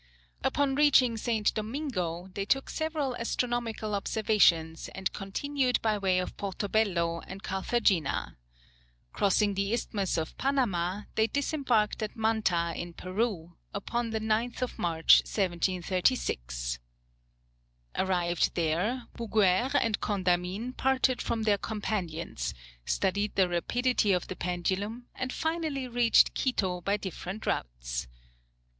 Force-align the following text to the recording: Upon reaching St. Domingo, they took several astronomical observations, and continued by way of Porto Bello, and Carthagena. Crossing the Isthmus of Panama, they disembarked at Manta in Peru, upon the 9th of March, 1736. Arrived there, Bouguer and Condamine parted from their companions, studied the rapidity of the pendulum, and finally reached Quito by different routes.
Upon 0.43 0.73
reaching 0.73 1.15
St. 1.15 1.53
Domingo, 1.53 2.29
they 2.33 2.43
took 2.43 2.71
several 2.71 3.13
astronomical 3.17 3.93
observations, 3.93 4.89
and 4.95 5.13
continued 5.13 5.79
by 5.83 5.99
way 5.99 6.17
of 6.17 6.35
Porto 6.37 6.67
Bello, 6.67 7.21
and 7.27 7.43
Carthagena. 7.43 8.35
Crossing 9.13 9.53
the 9.53 9.71
Isthmus 9.71 10.17
of 10.17 10.35
Panama, 10.39 11.03
they 11.13 11.27
disembarked 11.27 12.01
at 12.01 12.15
Manta 12.15 12.73
in 12.75 12.93
Peru, 12.93 13.55
upon 13.75 14.09
the 14.09 14.17
9th 14.19 14.63
of 14.63 14.79
March, 14.79 15.19
1736. 15.19 16.79
Arrived 17.95 18.55
there, 18.55 19.03
Bouguer 19.15 19.69
and 19.79 19.99
Condamine 20.01 20.73
parted 20.75 21.21
from 21.21 21.43
their 21.43 21.59
companions, 21.59 22.55
studied 22.85 23.35
the 23.35 23.47
rapidity 23.47 24.13
of 24.13 24.25
the 24.29 24.35
pendulum, 24.35 25.05
and 25.13 25.31
finally 25.31 25.87
reached 25.87 26.33
Quito 26.33 26.81
by 26.81 26.97
different 26.97 27.45
routes. 27.45 28.07